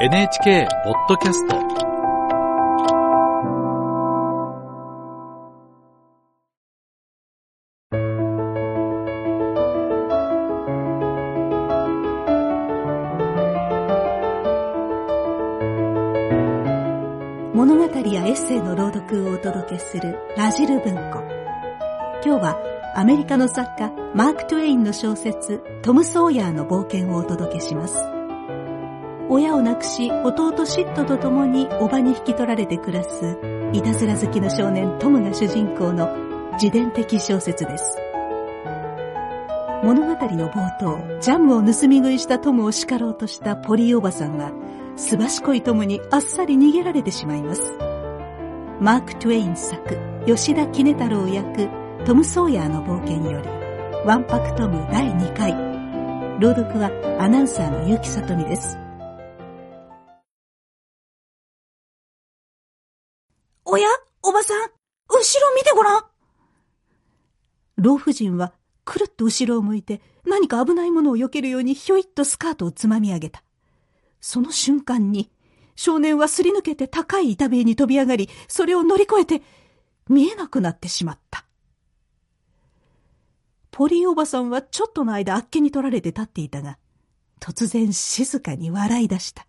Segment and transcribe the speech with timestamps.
[0.00, 1.56] NHK ポッドキャスト
[17.52, 21.24] 物語やエッセイの朗読をお届けするラジル文庫。
[22.24, 28.17] 今日はアメリカの作家マーク・トゥエインの小説トム・ソーヤーの冒険をお届けします。
[29.28, 33.38] 親を亡くし弟シットと共に叔母に引き取られて暮らす
[33.72, 36.08] いたずら好きの少年トムが主人公の
[36.54, 37.98] 自伝的小説です。
[39.84, 44.50] 物語の冒頭、ジャムを盗み食いしたトムを叱ろうとしたポリーおばさんは、
[44.96, 47.72] すばしこいトムにあっさり逃げられてしまいます。
[48.80, 51.68] マーク・トゥエイン作、吉田杵太郎役、
[52.04, 53.48] トム・ソーヤーの冒険より、
[54.04, 55.52] ワンパクトム第2回。
[56.40, 56.90] 朗読は
[57.20, 58.87] アナウンサーの結城さとみです。
[63.70, 63.86] おや？
[64.22, 64.62] おばさん、
[65.10, 66.04] 後ろ見てごらん
[67.76, 68.54] 老婦人は
[68.86, 73.42] くるっと後ろを向いて何か危ないものを避けるようにひょいっとスカートをつまみ上げた。
[74.22, 75.30] その瞬間に
[75.76, 79.42] 少年はすり抜けて高い板塀に飛び上がり、それを乗り越えて
[80.08, 81.44] 見えなくなってしまった。
[83.70, 86.78] ポリーおばさんはちょっとの間あっけに取られて立っていたが、
[87.38, 89.46] 突然静かに笑い出した。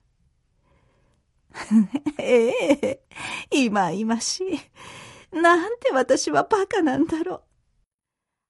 [2.20, 3.04] ええ、
[3.52, 4.44] 今今し
[5.32, 5.36] い。
[5.36, 7.42] なんて私はバカなんだろう。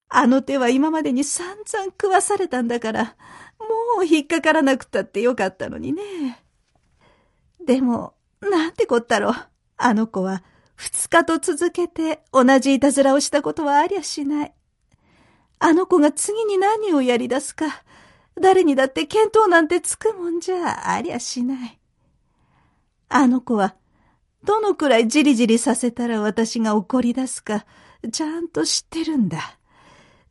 [0.10, 3.16] あの手は今までに散々食わされたんだから、
[3.60, 6.44] もう引っかからなくたってよかったのにね。
[7.66, 9.36] でも、なんてこったろう。
[9.78, 10.44] あの子は
[10.76, 14.54] 二日と続けて同じいたずらをしたことはありゃしない。
[15.60, 17.84] あの子が次に何をやり出すか、
[18.40, 21.79] 誰にだって見当なんてつくもんじゃありゃしない。
[23.10, 23.76] あの子は、
[24.44, 27.66] どのくらいじりじりさせたら私が怒り出すか、
[28.12, 29.58] ちゃんと知ってるんだ。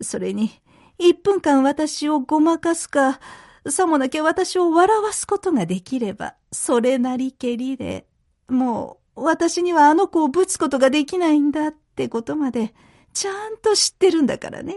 [0.01, 0.51] それに、
[0.99, 3.21] 一分間私をごまかすか、
[3.69, 8.07] さもなきゃ私を笑わすことができれば、それなりけりで、
[8.49, 12.75] もう私にはあの子をぶつことができないんだってことまで、
[13.13, 14.75] ちゃんと知ってるんだからね。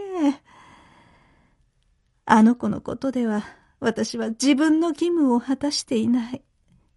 [2.24, 3.44] あの子のことでは、
[3.78, 6.42] 私は自分の義務を果たしていない。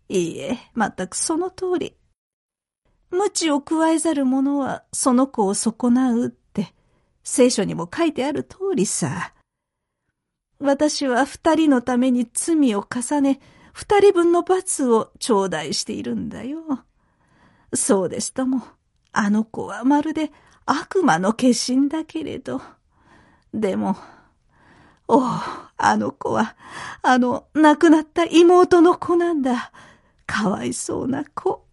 [0.10, 1.96] いいえ、全くその通り。
[3.12, 6.74] 無知を加えざる者はその子を損なうって、
[7.24, 9.34] 聖書にも書いてある通りさ。
[10.60, 13.40] 私は二人のために罪を重ね、
[13.74, 16.62] 二人分の罰を頂戴しているんだよ。
[17.74, 18.64] そうですとも、
[19.12, 20.32] あの子はまるで
[20.66, 22.62] 悪魔の化身だけれど。
[23.54, 23.98] でも、
[25.08, 25.24] おお、
[25.78, 26.56] あの子は、
[27.02, 29.72] あの亡くなった妹の子なんだ。
[30.26, 31.66] かわいそうな子。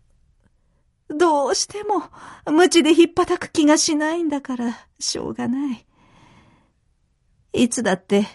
[1.09, 2.05] どうしても、
[2.51, 5.87] 無知でひっぱたく気がしないんだから、しょうがない。
[7.53, 8.27] いつだって、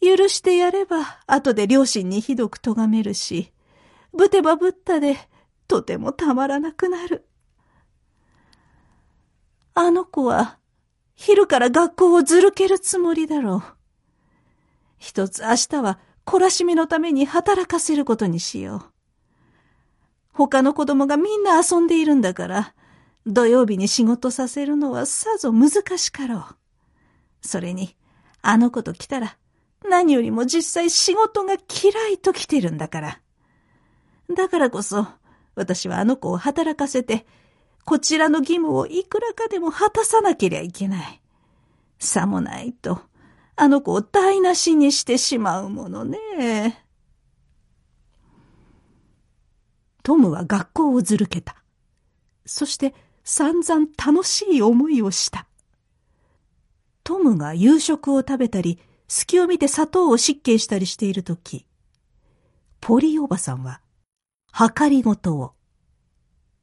[0.00, 3.52] 許してやれば、後で両親にひどく咎めるし、
[4.12, 5.16] ぶてばぶったで、
[5.66, 7.26] とてもたまらなくなる。
[9.74, 10.58] あの子は、
[11.16, 13.62] 昼から学校をずるけるつもりだろう。
[14.98, 18.93] 一つ明日は、懲らしみのために働かせることにしよう。
[20.34, 22.74] 他の子供がみんな遊んでいるんだから、
[23.26, 26.44] 土曜日に仕事させるのはさぞ難しかろう。
[27.40, 27.96] それに、
[28.42, 29.38] あの子と来たら、
[29.88, 33.20] 何よりも実際仕事が嫌いと来てるんだから。
[34.34, 35.06] だからこそ、
[35.54, 37.26] 私はあの子を働かせて、
[37.84, 41.20] こちらの義務をいくらかでも果たさなけりゃいけない。
[42.00, 43.00] さもないと、
[43.54, 46.83] あの子を台無しにしてしまうものね。
[50.04, 51.56] トムは学校をずるけた。
[52.44, 52.94] そして
[53.24, 55.46] 散々楽しい思いをした。
[57.02, 58.78] トムが夕食を食べたり、
[59.08, 61.66] 隙を見て砂糖を失敬したりしているとき、
[62.82, 63.80] ポリおばさんは、
[64.52, 65.52] 計りごとを、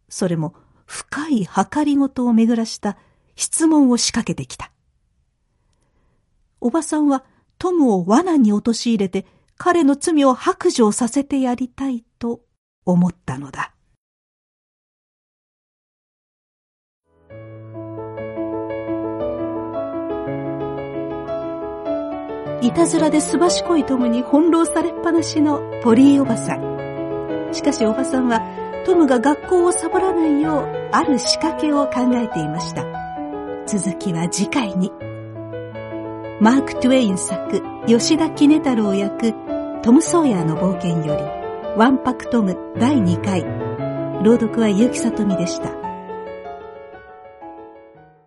[0.08, 0.54] それも
[0.86, 2.96] 深い計りごとを巡らした
[3.36, 4.72] 質問を仕掛けてきた。
[6.60, 7.26] おばさんは
[7.58, 9.26] トムを罠に陥れて
[9.58, 12.42] 彼の罪を白状させてやりたいと
[12.92, 13.74] 思ったのだ。
[22.62, 27.50] いたずらですばしこいトムに翻弄されっぱなしのポリーおばさん。
[27.54, 28.42] しかしおばさんは
[28.86, 32.86] トムが学校をサボらないようある仕掛けを考えていました。
[33.66, 34.92] 続きは次回に。
[36.40, 39.34] マーク・トゥエイン作、吉田杵太郎役、
[39.82, 41.41] トム・ソーヤーの冒険より、
[41.78, 43.44] ワンパクトム第2回。
[44.24, 45.91] 朗読は結城さとみでした。